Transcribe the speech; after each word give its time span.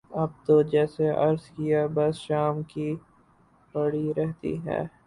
اب 0.13 0.29
تو 0.45 0.61
جیسے 0.71 1.09
عرض 1.17 1.43
کیا 1.49 1.85
بس 1.95 2.15
شام 2.17 2.61
کی 2.63 2.89
پڑی 3.75 4.11
رہتی 4.13 4.55
ہے 4.65 4.81